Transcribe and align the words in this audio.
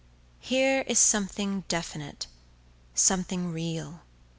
Here 0.39 0.81
is 0.87 0.97
something 0.97 1.63
definite, 1.67 2.25
something 2.95 3.51
real. 3.51 4.01